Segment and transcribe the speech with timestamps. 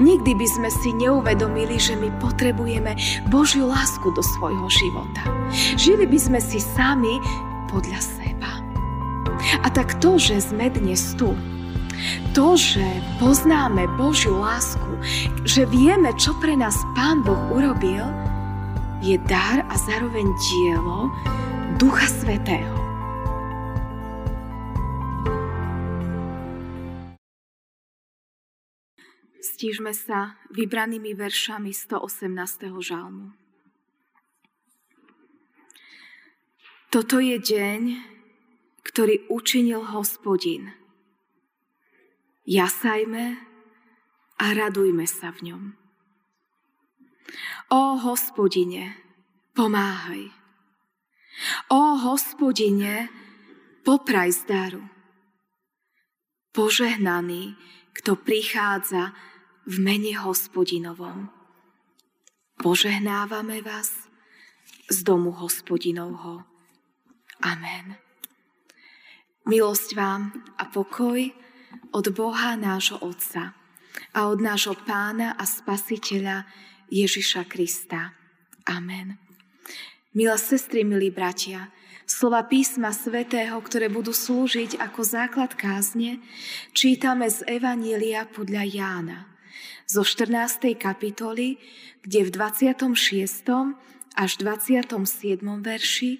[0.00, 2.96] Nikdy by sme si neuvedomili, že my potrebujeme
[3.28, 5.26] Božiu lásku do svojho života.
[5.76, 7.20] Žili by sme si sami
[7.68, 8.50] podľa seba.
[9.60, 11.34] A tak to, že sme dnes tu,
[12.32, 12.82] to, že
[13.20, 14.92] poznáme Božiu lásku,
[15.44, 18.02] že vieme, čo pre nás Pán Boh urobil,
[19.02, 21.10] je dar a zároveň dielo
[21.76, 22.81] Ducha Svetého.
[29.62, 32.82] Stížme sa vybranými veršami 118.
[32.82, 33.30] žalmu.
[36.90, 37.94] Toto je deň,
[38.82, 40.74] ktorý učinil hospodin.
[42.42, 43.38] Jasajme
[44.42, 45.62] a radujme sa v ňom.
[47.70, 48.98] O hospodine,
[49.54, 50.26] pomáhaj.
[51.70, 53.14] O hospodine,
[53.86, 54.82] popraj zdaru.
[56.50, 57.54] Požehnaný,
[57.94, 59.14] kto prichádza
[59.62, 61.30] v mene hospodinovom.
[62.58, 64.10] Požehnávame vás
[64.90, 66.42] z domu hospodinovho.
[67.46, 67.94] Amen.
[69.46, 71.30] Milosť vám a pokoj
[71.94, 73.54] od Boha nášho Otca
[74.14, 76.42] a od nášho Pána a Spasiteľa
[76.90, 78.18] Ježiša Krista.
[78.66, 79.18] Amen.
[80.10, 81.70] Milé sestry, milí bratia,
[82.02, 86.18] slova písma svätého, ktoré budú slúžiť ako základ kázne,
[86.74, 89.18] čítame z Evanília podľa Jána–
[89.86, 90.74] zo 14.
[90.78, 91.56] kapitoly,
[92.02, 92.88] kde v 26.
[94.16, 94.88] až 27.
[95.60, 96.10] verši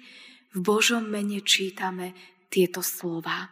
[0.53, 2.13] v Božom mene čítame
[2.53, 3.49] tieto slova.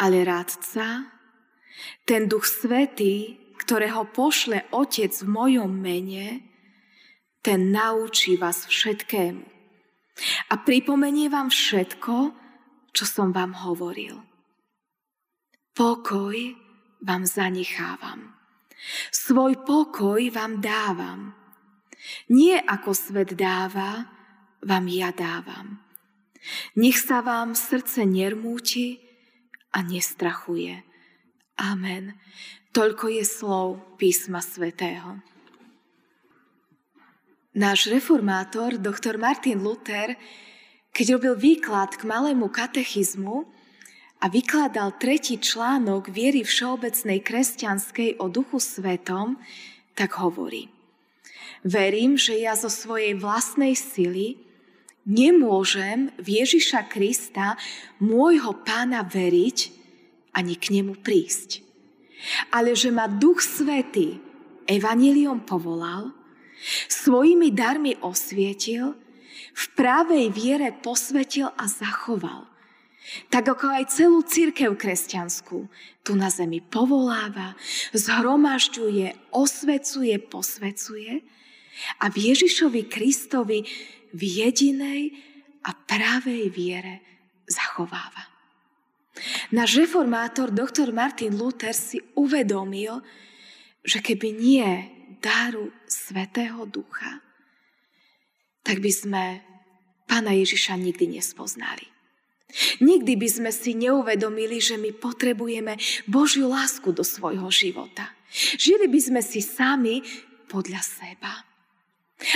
[0.00, 1.12] Ale rádca,
[2.08, 6.40] ten duch svetý, ktorého pošle Otec v mojom mene,
[7.44, 9.44] ten naučí vás všetkému.
[10.52, 12.32] A pripomenie vám všetko,
[12.92, 14.20] čo som vám hovoril.
[15.72, 16.36] Pokoj
[17.00, 18.32] vám zanechávam.
[19.12, 21.36] Svoj pokoj vám dávam.
[22.32, 24.08] Nie ako svet dáva,
[24.64, 25.80] vám ja dávam.
[26.76, 29.00] Nech sa vám srdce nermúti
[29.76, 30.80] a nestrachuje.
[31.60, 32.16] Amen.
[32.72, 33.68] Toľko je slov
[34.00, 35.20] písma svätého.
[37.52, 40.16] Náš reformátor, doktor Martin Luther,
[40.94, 43.44] keď robil výklad k malému katechizmu,
[44.20, 49.40] a vykladal tretí článok viery všeobecnej kresťanskej o duchu svetom,
[49.96, 50.68] tak hovorí.
[51.64, 54.36] Verím, že ja zo svojej vlastnej sily
[55.08, 57.56] nemôžem v Ježiša Krista,
[58.00, 59.58] môjho pána, veriť
[60.36, 61.64] ani k nemu prísť.
[62.52, 64.20] Ale že ma Duch Svetý
[64.68, 66.12] evaniliom povolal,
[66.92, 68.92] svojimi darmi osvietil,
[69.50, 72.49] v právej viere posvetil a zachoval
[73.32, 75.66] tak ako aj celú církev kresťanskú
[76.04, 77.56] tu na zemi povoláva,
[77.96, 81.24] zhromažďuje, osvecuje, posvecuje
[82.00, 83.64] a v Ježišovi Kristovi
[84.12, 85.16] v jedinej
[85.64, 86.94] a pravej viere
[87.48, 88.30] zachováva.
[89.52, 93.02] Náš reformátor, doktor Martin Luther, si uvedomil,
[93.84, 94.68] že keby nie
[95.20, 97.20] dáru Svetého Ducha,
[98.64, 99.24] tak by sme
[100.10, 101.86] Pána Ježiša nikdy nespoznali.
[102.80, 108.10] Nikdy by sme si neuvedomili, že my potrebujeme Božiu lásku do svojho života.
[108.58, 110.02] Žili by sme si sami
[110.46, 111.32] podľa seba.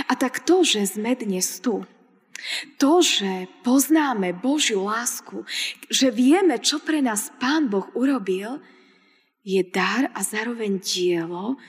[0.08, 1.84] A tak to, že sme dnes tu,
[2.76, 5.46] to, že poznáme Božiu lásku,
[5.86, 8.58] že vieme, čo pre nás Pán Boh urobil,
[9.44, 11.60] je dar a zároveň dielo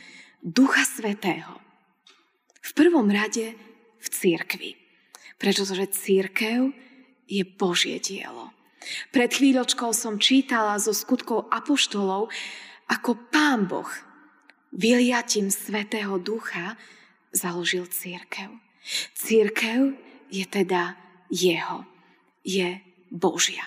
[0.41, 1.59] Ducha Svetého.
[2.63, 3.53] V prvom rade
[4.01, 4.71] v církvi.
[5.35, 6.71] Pretože církev
[7.25, 8.53] je Božie dielo.
[9.09, 12.29] Pred chvíľočkou som čítala zo skutkov apoštolov,
[12.85, 13.89] ako Pán Boh
[14.69, 16.77] vyliatím Svetého Ducha
[17.33, 18.53] založil církev.
[19.17, 19.97] Církev
[20.29, 20.93] je teda
[21.33, 21.81] jeho,
[22.45, 22.77] je
[23.09, 23.65] Božia.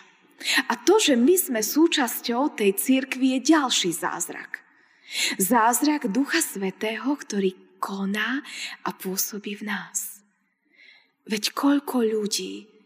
[0.71, 4.63] A to, že my sme súčasťou tej církvy, je ďalší zázrak.
[5.35, 8.47] Zázrak Ducha Svetého, ktorý koná
[8.87, 10.23] a pôsobí v nás.
[11.27, 12.78] Veď koľko ľudí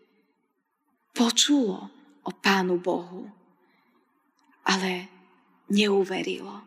[1.13, 1.93] počulo
[2.25, 3.29] o Pánu Bohu,
[4.65, 5.09] ale
[5.69, 6.65] neuverilo.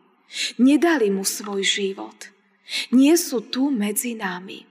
[0.58, 2.34] Nedali mu svoj život.
[2.90, 4.66] Nie sú tu medzi nami.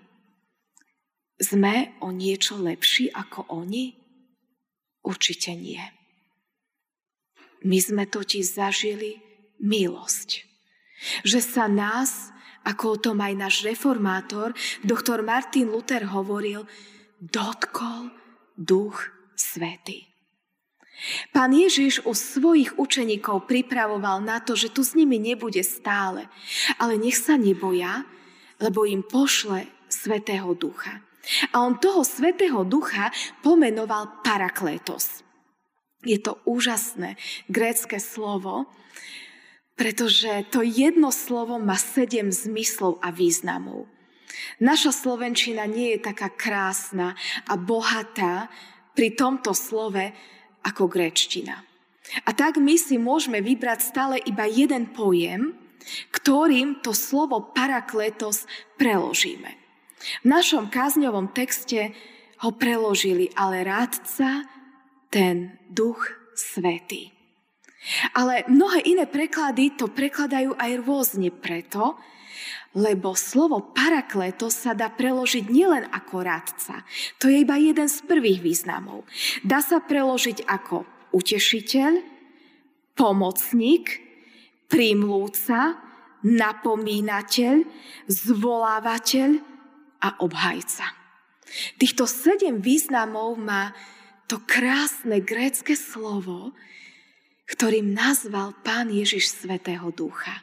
[1.39, 3.95] Sme o niečo lepší ako oni?
[5.04, 5.83] Určite nie.
[7.63, 9.19] My sme totiž zažili
[9.63, 10.44] milosť.
[11.24, 12.31] Že sa nás,
[12.68, 16.68] ako o tom aj náš reformátor, doktor Martin Luther hovoril,
[17.19, 18.12] dotkol
[18.56, 20.15] duch Svety.
[21.35, 26.31] Pán Ježiš u svojich učeníkov pripravoval na to, že tu s nimi nebude stále,
[26.79, 28.07] ale nech sa neboja,
[28.63, 31.03] lebo im pošle Svetého Ducha.
[31.51, 33.11] A on toho Svetého Ducha
[33.43, 35.25] pomenoval Paraklétos.
[36.05, 37.17] Je to úžasné
[37.49, 38.69] grécke slovo,
[39.75, 43.89] pretože to jedno slovo má sedem zmyslov a významov.
[44.61, 47.17] Naša slovenčina nie je taká krásna
[47.49, 48.47] a bohatá
[48.95, 50.09] pri tomto slove
[50.63, 51.62] ako gréčtina.
[52.25, 55.53] A tak my si môžeme vybrať stále iba jeden pojem,
[56.09, 58.50] ktorým to slovo parakletos
[58.80, 59.51] preložíme.
[60.21, 61.94] V našom kázňovom texte
[62.42, 64.45] ho preložili ale rádca,
[65.09, 67.15] ten duch svetý.
[68.18, 71.95] Ale mnohé iné preklady to prekladajú aj rôzne preto,
[72.75, 76.83] lebo slovo parakleto sa dá preložiť nielen ako radca.
[77.24, 79.07] To je iba jeden z prvých významov.
[79.48, 80.83] Dá sa preložiť ako
[81.16, 81.92] utešiteľ,
[83.00, 84.04] pomocník,
[84.68, 85.80] prímlúca,
[86.27, 87.63] napomínateľ,
[88.12, 89.30] zvolávateľ
[90.04, 90.86] a obhajca.
[91.80, 93.71] Týchto sedem významov má
[94.28, 96.51] to krásne grécke slovo,
[97.45, 100.42] ktorým nazval Pán Ježiš Svetého Ducha.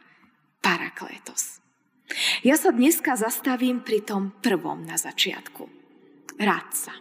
[0.62, 1.61] Paraklétos.
[2.44, 5.68] Ja sa dneska zastavím pri tom prvom na začiatku.
[6.40, 6.92] Radca.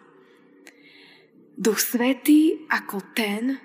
[1.57, 3.59] Duch Svetý ako ten,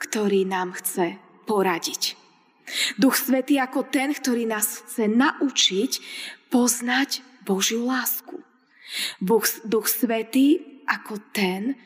[0.00, 2.16] ktorý nám chce poradiť.
[2.96, 5.92] Duch Svetý ako ten, ktorý nás chce naučiť
[6.48, 8.40] poznať Božiu lásku.
[9.20, 11.76] Duch, Duch Svetý ako ten,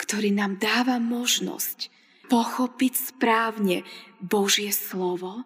[0.00, 1.92] ktorý nám dáva možnosť
[2.30, 3.82] pochopiť správne
[4.22, 5.44] Božie slovo,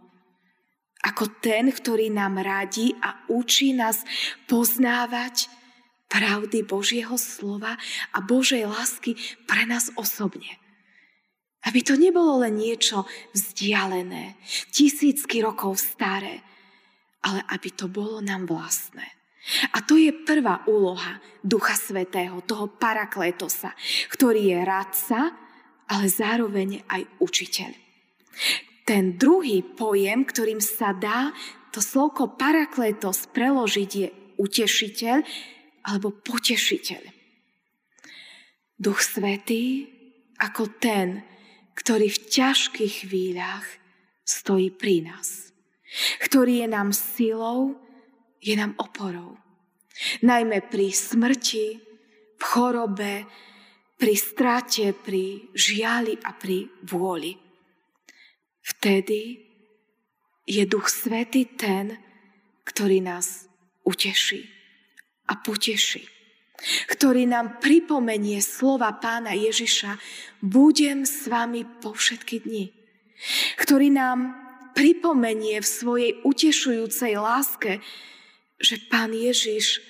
[1.05, 4.01] ako ten, ktorý nám radí a učí nás
[4.49, 5.53] poznávať
[6.09, 7.77] pravdy Božieho slova
[8.17, 9.12] a Božej lásky
[9.45, 10.56] pre nás osobne.
[11.65, 13.05] Aby to nebolo len niečo
[13.37, 14.37] vzdialené,
[14.73, 16.45] tisícky rokov staré,
[17.25, 19.05] ale aby to bolo nám vlastné.
[19.77, 23.77] A to je prvá úloha Ducha Svetého, toho parakletosa,
[24.09, 25.19] ktorý je radca,
[25.85, 27.73] ale zároveň aj učiteľ.
[28.85, 31.33] Ten druhý pojem, ktorým sa dá
[31.73, 35.19] to slovko parakletos preložiť, je utešiteľ
[35.89, 37.03] alebo potešiteľ.
[38.77, 39.89] Duch Svetý
[40.37, 41.25] ako ten,
[41.75, 43.67] ktorý v ťažkých chvíľach
[44.27, 45.53] stojí pri nás.
[46.21, 47.79] Ktorý je nám silou,
[48.43, 49.39] je nám oporou.
[50.27, 51.67] Najmä pri smrti,
[52.35, 53.25] v chorobe,
[53.95, 57.44] pri strate, pri žiali a pri vôli.
[58.64, 59.44] Vtedy
[60.49, 62.00] je Duch Svety ten,
[62.64, 63.44] ktorý nás
[63.84, 64.49] uteší
[65.28, 66.08] a poteší.
[66.88, 70.00] Ktorý nám pripomenie slova pána Ježiša,
[70.40, 72.72] budem s vami po všetky dni.
[73.61, 74.32] Ktorý nám
[74.72, 77.84] pripomenie v svojej utešujúcej láske,
[78.56, 79.84] že pán Ježiš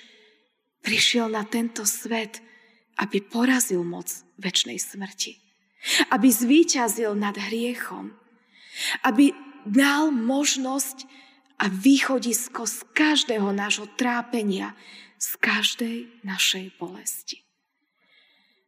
[0.83, 2.43] prišiel na tento svet
[2.99, 4.07] aby porazil moc
[4.39, 5.39] väčšnej smrti.
[6.11, 8.15] Aby zvíťazil nad hriechom.
[9.01, 9.33] Aby
[9.65, 11.07] dal možnosť
[11.55, 14.75] a východisko z každého nášho trápenia,
[15.15, 17.45] z každej našej bolesti.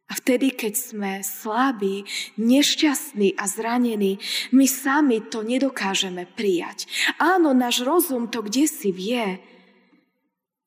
[0.08, 2.08] A vtedy, keď sme slabí,
[2.40, 4.16] nešťastní a zranení,
[4.56, 6.88] my sami to nedokážeme prijať.
[7.20, 9.36] Áno, náš rozum to kde si vie,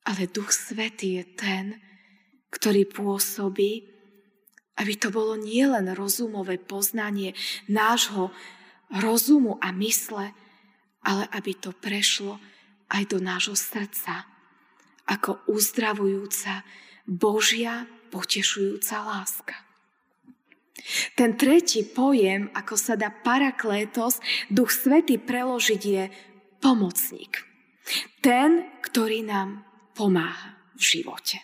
[0.06, 1.64] ale Duch Svetý je ten,
[2.54, 3.90] ktorý pôsobí,
[4.78, 7.34] aby to bolo nielen rozumové poznanie
[7.66, 8.30] nášho
[9.00, 10.34] rozumu a mysle,
[11.02, 12.36] ale aby to prešlo
[12.92, 14.28] aj do nášho srdca
[15.08, 16.62] ako uzdravujúca
[17.08, 19.56] Božia potešujúca láska.
[21.14, 24.18] Ten tretí pojem, ako sa dá paraklétos,
[24.50, 26.04] duch svety preložiť, je
[26.58, 27.42] pomocník.
[28.22, 29.62] Ten, ktorý nám
[29.94, 31.38] pomáha v živote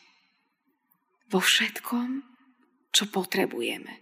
[1.29, 2.25] vo všetkom,
[2.91, 4.01] čo potrebujeme.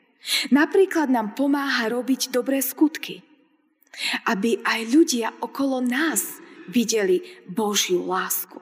[0.54, 3.22] Napríklad nám pomáha robiť dobré skutky,
[4.28, 8.60] aby aj ľudia okolo nás videli Božiu lásku.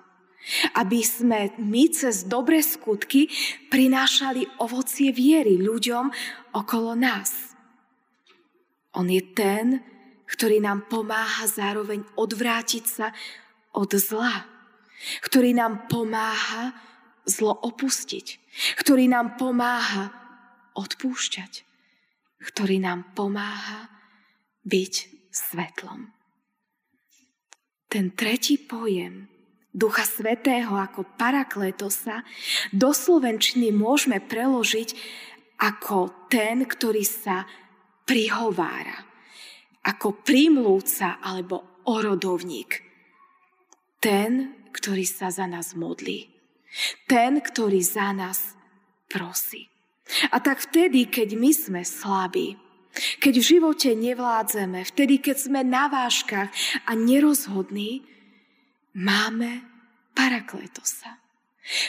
[0.77, 3.33] Aby sme my cez dobré skutky
[3.73, 6.13] prinášali ovocie viery ľuďom
[6.53, 7.57] okolo nás.
[8.93, 9.81] On je ten,
[10.29, 13.09] ktorý nám pomáha zároveň odvrátiť sa
[13.73, 14.45] od zla,
[15.25, 16.77] ktorý nám pomáha
[17.25, 18.27] zlo opustiť,
[18.85, 20.13] ktorý nám pomáha
[20.77, 21.53] odpúšťať,
[22.45, 23.89] ktorý nám pomáha
[24.69, 26.15] byť svetlom.
[27.91, 29.27] Ten tretí pojem
[29.75, 32.23] Ducha Svetého ako parakletosa
[32.71, 34.95] do slovenčiny môžeme preložiť
[35.59, 37.43] ako ten, ktorý sa
[38.07, 39.03] prihovára,
[39.83, 42.87] ako primlúca alebo orodovník.
[43.99, 46.31] Ten, ktorý sa za nás modlí.
[47.11, 48.55] Ten, ktorý za nás
[49.11, 49.71] prosí.
[50.31, 52.59] A tak vtedy, keď my sme slabí,
[52.95, 56.51] keď v živote nevládzeme, vtedy, keď sme na váškach
[56.87, 58.07] a nerozhodní,
[58.95, 59.67] máme
[60.15, 61.19] parakletosa.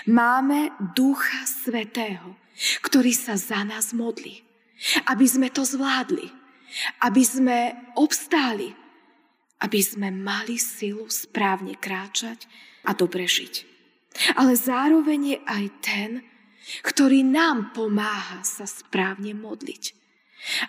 [0.07, 2.39] Máme Ducha Svetého,
[2.81, 4.41] ktorý sa za nás modlí,
[5.11, 6.31] aby sme to zvládli,
[7.03, 8.71] aby sme obstáli,
[9.59, 12.47] aby sme mali silu správne kráčať
[12.87, 13.53] a dobre žiť.
[14.39, 16.09] Ale zároveň je aj ten,
[16.81, 20.04] ktorý nám pomáha sa správne modliť.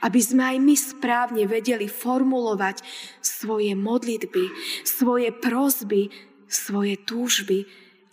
[0.00, 2.80] Aby sme aj my správne vedeli formulovať
[3.21, 4.45] svoje modlitby,
[4.85, 6.09] svoje prozby,
[6.49, 7.66] svoje túžby,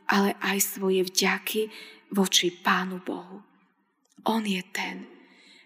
[0.09, 1.71] ale aj svoje vďaky
[2.11, 3.41] voči Pánu Bohu.
[4.27, 5.07] On je ten,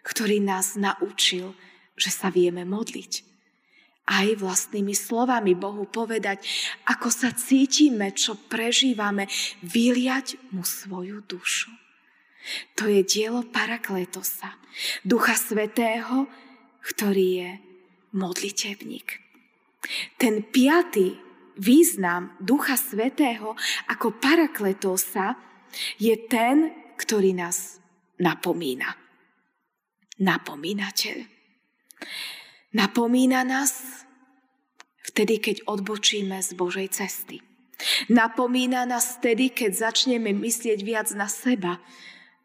[0.02, 1.54] ktorý nás naučil,
[1.98, 3.26] že sa vieme modliť.
[4.08, 6.40] Aj vlastnými slovami Bohu povedať,
[6.88, 9.28] ako sa cítime, čo prežívame,
[9.68, 11.87] vyliať mu svoju dušu.
[12.80, 14.56] To je dielo Parakletosa,
[15.04, 16.28] Ducha Svetého,
[16.84, 17.52] ktorý je
[18.16, 19.08] modlitebník.
[20.16, 21.20] Ten piatý
[21.60, 23.58] význam Ducha Svetého
[23.92, 25.36] ako Parakletosa
[26.00, 27.78] je ten, ktorý nás
[28.18, 28.96] napomína.
[30.18, 31.18] Napomínateľ.
[32.74, 34.04] Napomína nás
[35.06, 37.42] vtedy, keď odbočíme z Božej cesty.
[38.10, 41.78] Napomína nás vtedy, keď začneme myslieť viac na seba,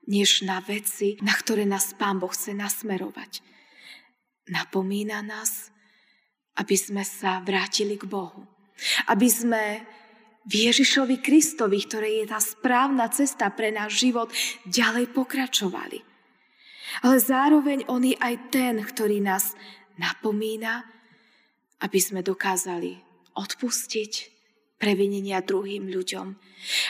[0.09, 3.43] než na veci, na ktoré nás Pán Boh chce nasmerovať.
[4.51, 5.71] Napomína nás,
[6.59, 8.45] aby sme sa vrátili k Bohu.
[9.07, 9.63] Aby sme
[10.43, 14.35] v Ježišovi Kristovi, ktoré je tá správna cesta pre náš život,
[14.67, 16.03] ďalej pokračovali.
[17.07, 19.55] Ale zároveň On je aj ten, ktorý nás
[19.95, 20.83] napomína,
[21.79, 22.99] aby sme dokázali
[23.39, 24.32] odpustiť,
[24.83, 26.35] previnenia druhým ľuďom.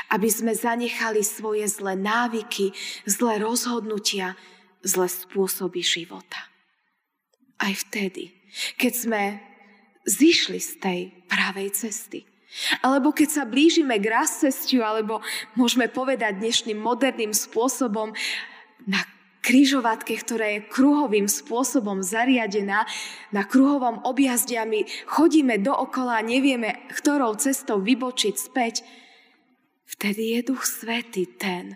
[0.09, 2.73] Aby sme zanechali svoje zlé návyky,
[3.05, 4.41] zlé rozhodnutia,
[4.81, 6.41] zlé spôsoby života.
[7.61, 8.33] Aj vtedy,
[8.81, 9.23] keď sme
[10.09, 12.25] zišli z tej pravej cesty.
[12.85, 15.25] Alebo keď sa blížime k cestiu, alebo
[15.57, 18.13] môžeme povedať dnešným moderným spôsobom
[18.85, 19.01] na
[19.43, 22.87] križovatke, ktorá je kruhovým spôsobom zariadená,
[23.35, 28.87] na kruhovom objazde a my chodíme dookola a nevieme, ktorou cestou vybočiť späť,
[29.85, 31.75] vtedy je Duch Svetý ten,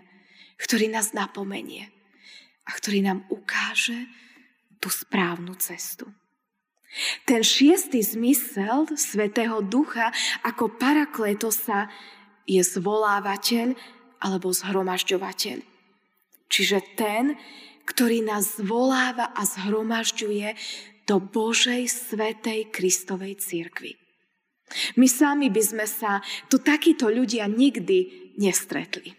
[0.57, 1.91] ktorý nás napomenie
[2.63, 4.07] a ktorý nám ukáže
[4.79, 6.07] tú správnu cestu.
[7.27, 10.09] Ten šiestý zmysel Svetého Ducha
[10.41, 11.91] ako parakletosa
[12.47, 13.75] je zvolávateľ
[14.23, 15.76] alebo zhromažďovateľ.
[16.47, 17.35] Čiže ten,
[17.87, 20.55] ktorý nás zvoláva a zhromažďuje
[21.07, 23.95] do Božej svetej Kristovej církvy.
[24.99, 26.19] My sami by sme sa
[26.51, 29.15] tu takíto ľudia nikdy nestretli.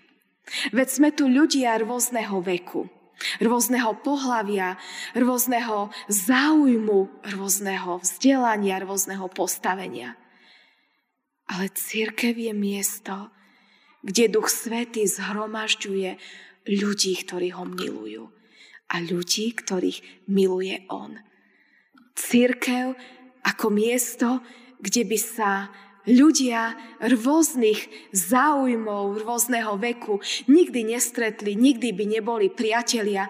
[0.77, 2.89] Veď sme tu ľudia rôzneho veku,
[3.41, 4.77] rôzneho pohlavia,
[5.17, 10.17] rôzneho záujmu, rôzneho vzdelania, rôzneho postavenia.
[11.49, 13.33] Ale církev je miesto,
[14.05, 16.21] kde Duch Svetý zhromažďuje
[16.69, 18.29] ľudí, ktorí ho milujú
[18.89, 21.17] a ľudí, ktorých miluje on.
[22.13, 22.93] Církev
[23.45, 24.45] ako miesto,
[24.81, 25.51] kde by sa
[26.09, 33.29] ľudia rôznych záujmov, rôzneho veku nikdy nestretli, nikdy by neboli priatelia,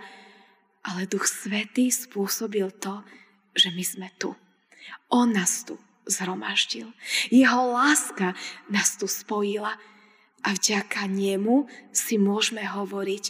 [0.87, 3.03] ale Duch Svetý spôsobil to,
[3.53, 4.33] že my sme tu.
[5.11, 5.75] On nás tu
[6.09, 6.89] zhromaždil.
[7.29, 8.33] Jeho láska
[8.73, 9.77] nás tu spojila
[10.45, 13.25] a vďaka nemu si môžeme hovoriť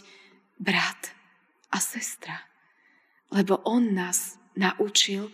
[0.59, 1.13] brat
[1.73, 2.45] a sestra.
[3.29, 5.29] Lebo on nás naučil,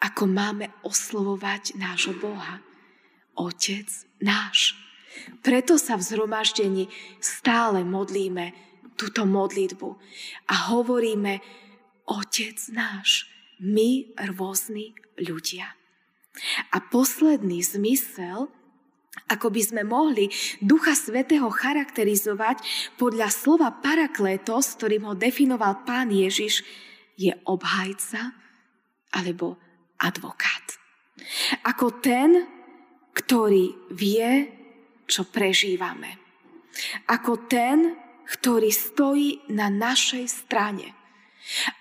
[0.00, 2.64] ako máme oslovovať nášho Boha.
[3.36, 3.88] Otec
[4.20, 4.76] náš.
[5.44, 6.88] Preto sa v zhromaždení
[7.20, 8.52] stále modlíme
[8.96, 9.88] túto modlitbu
[10.48, 11.40] a hovoríme
[12.10, 13.28] Otec náš,
[13.60, 15.76] my rôzni ľudia.
[16.72, 18.48] A posledný zmysel
[19.28, 22.62] ako by sme mohli Ducha Svetého charakterizovať
[22.96, 26.64] podľa slova paraklétos, ktorým ho definoval pán Ježiš,
[27.20, 28.32] je obhajca
[29.12, 29.60] alebo
[30.00, 30.80] advokát.
[31.68, 32.48] Ako ten,
[33.12, 34.48] ktorý vie,
[35.04, 36.16] čo prežívame.
[37.10, 40.94] Ako ten, ktorý stojí na našej strane.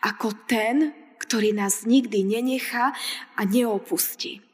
[0.04, 0.92] Ako ten,
[1.22, 2.92] ktorý nás nikdy nenechá
[3.38, 4.49] a neopustí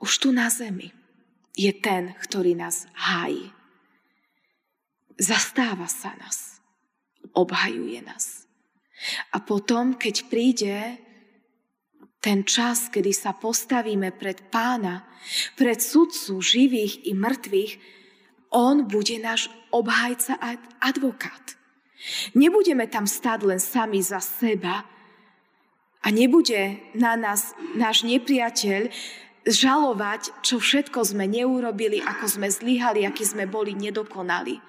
[0.00, 0.90] už tu na zemi
[1.54, 3.52] je ten, ktorý nás hájí.
[5.20, 6.64] Zastáva sa nás,
[7.36, 8.48] obhajuje nás.
[9.32, 10.76] A potom, keď príde
[12.20, 15.04] ten čas, kedy sa postavíme pred pána,
[15.56, 17.72] pred sudcu živých i mŕtvych,
[18.52, 21.56] on bude náš obhajca a advokát.
[22.32, 24.84] Nebudeme tam stáť len sami za seba
[26.00, 28.88] a nebude na nás náš nepriateľ
[29.46, 34.60] žalovať, čo všetko sme neurobili, ako sme zlyhali, aký sme boli nedokonali.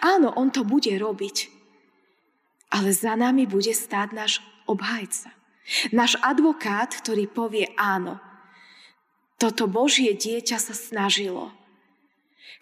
[0.00, 1.52] Áno, on to bude robiť,
[2.72, 4.32] ale za nami bude stáť náš
[4.64, 5.34] obhajca.
[5.90, 8.22] Náš advokát, ktorý povie áno.
[9.36, 11.52] Toto Božie dieťa sa snažilo.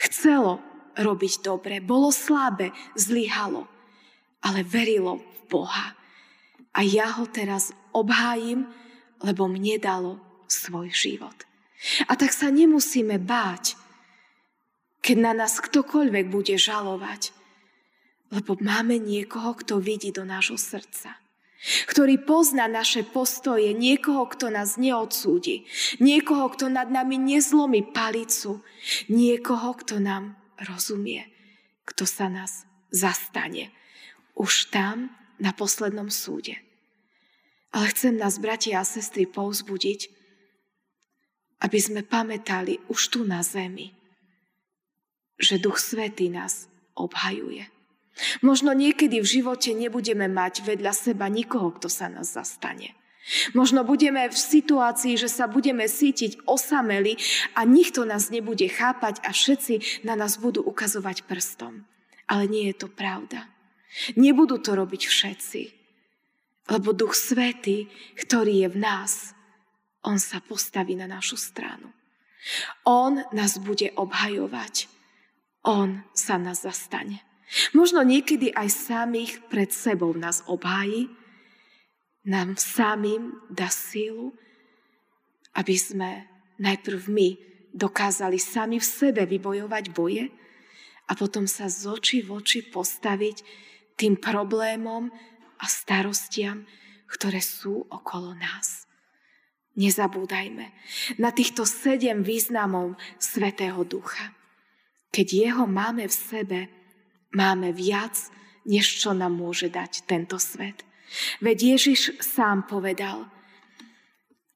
[0.01, 0.59] Chcelo
[0.97, 3.69] robiť dobre, bolo slabé, zlyhalo,
[4.43, 5.95] ale verilo v Boha.
[6.75, 8.67] A ja ho teraz obhájim,
[9.23, 10.19] lebo mne dalo
[10.55, 11.35] svoj život.
[12.07, 13.75] A tak sa nemusíme báť,
[15.05, 17.35] keď na nás ktokoľvek bude žalovať,
[18.33, 21.19] lebo máme niekoho, kto vidí do nášho srdca
[21.65, 25.65] ktorý pozná naše postoje, niekoho, kto nás neodsúdi,
[25.97, 28.61] niekoho, kto nad nami nezlomí palicu,
[29.09, 31.25] niekoho, kto nám rozumie,
[31.89, 33.73] kto sa nás zastane.
[34.37, 35.09] Už tam,
[35.41, 36.61] na poslednom súde.
[37.75, 40.24] Ale chcem nás, bratia a sestry, povzbudiť,
[41.65, 43.97] aby sme pamätali už tu na zemi,
[45.41, 47.73] že Duch Svetý nás obhajuje.
[48.45, 52.95] Možno niekedy v živote nebudeme mať vedľa seba nikoho, kto sa nás zastane.
[53.57, 57.17] Možno budeme v situácii, že sa budeme cítiť osameli
[57.57, 61.89] a nikto nás nebude chápať a všetci na nás budú ukazovať prstom.
[62.29, 63.49] Ale nie je to pravda.
[64.21, 65.63] Nebudú to robiť všetci.
[66.69, 67.89] Lebo Duch Svety,
[68.21, 69.33] ktorý je v nás,
[70.05, 71.89] On sa postaví na našu stranu.
[72.85, 74.89] On nás bude obhajovať.
[75.65, 77.25] On sa nás zastane.
[77.73, 81.09] Možno niekedy aj samých pred sebou nás obhájí,
[82.25, 84.33] nám samým dá sílu,
[85.57, 86.25] aby sme
[86.61, 87.29] najprv my
[87.73, 90.33] dokázali sami v sebe vybojovať boje
[91.05, 93.45] a potom sa z očí v oči postaviť
[93.95, 95.13] tým problémom
[95.61, 96.65] a starostiam,
[97.07, 98.84] ktoré sú okolo nás.
[99.75, 100.71] Nezabúdajme
[101.19, 104.31] na týchto sedem významov Svetého Ducha.
[105.11, 106.61] Keď jeho máme v sebe,
[107.35, 108.15] máme viac,
[108.71, 110.87] než čo nám môže dať tento svet.
[111.43, 113.27] Veď Ježiš sám povedal,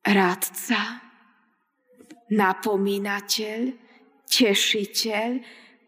[0.07, 1.02] rádca,
[2.31, 3.61] napomínateľ,
[4.28, 5.31] tešiteľ,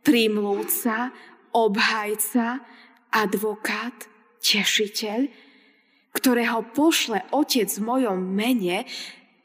[0.02, 1.14] primlúca,
[1.54, 2.60] obhajca,
[3.14, 3.96] advokát,
[4.42, 5.28] tešiteľ,
[6.10, 8.86] ktorého pošle Otec v mojom mene,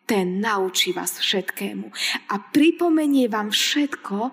[0.05, 1.89] ten naučí vás všetkému
[2.29, 4.29] a pripomenie vám všetko,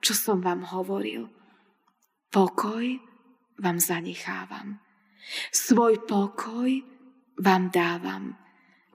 [0.00, 1.28] čo som vám hovoril.
[2.32, 2.84] Pokoj
[3.60, 4.80] vám zanechávam.
[5.52, 6.80] Svoj pokoj
[7.36, 8.36] vám dávam.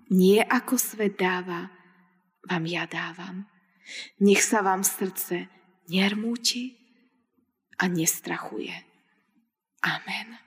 [0.10, 1.70] Nie ako svet dáva,
[2.46, 3.46] vám ja dávam.
[4.22, 5.50] Nech sa vám srdce
[5.90, 6.78] nermúti
[7.78, 8.74] a nestrachuje.
[9.86, 10.42] Amen.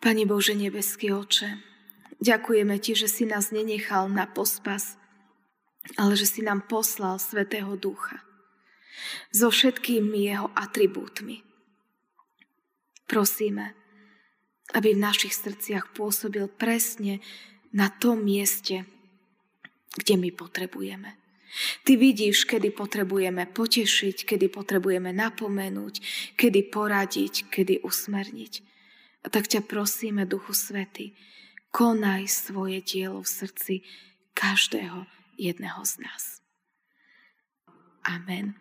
[0.00, 1.73] Pane Bože nebeský oče,
[2.24, 4.96] ďakujeme Ti, že si nás nenechal na pospas,
[6.00, 8.24] ale že si nám poslal Svetého Ducha
[9.28, 11.44] so všetkými jeho atribútmi
[13.04, 13.76] Prosíme,
[14.72, 17.20] aby v našich srdciach pôsobil presne
[17.76, 18.88] na tom mieste,
[19.94, 21.14] kde my potrebujeme.
[21.86, 26.02] Ty vidíš, kedy potrebujeme potešiť, kedy potrebujeme napomenúť,
[26.34, 28.52] kedy poradiť, kedy usmerniť.
[29.22, 31.14] A tak ťa prosíme, Duchu Svety,
[31.74, 33.74] konaj svoje dielo v srdci
[34.30, 36.38] každého jedného z nás.
[38.06, 38.54] Amen.